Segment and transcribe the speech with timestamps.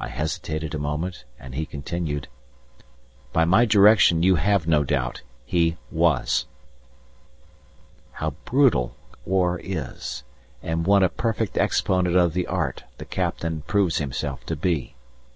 [0.00, 2.26] I hesitated a moment, and he continued:
[3.32, 5.22] "By my direction you have no doubt.
[5.44, 6.46] He was!"
[8.14, 10.24] How brutal war is,
[10.64, 14.96] and what a perfect exponent of the art the Captain proves himself to be!